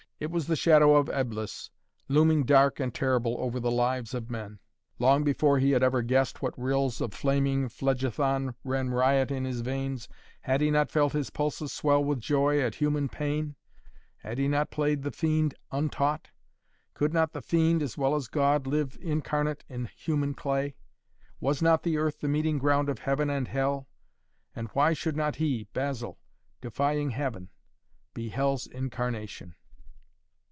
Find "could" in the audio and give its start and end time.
16.93-17.13